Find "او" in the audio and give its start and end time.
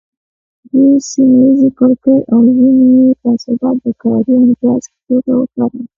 2.31-2.39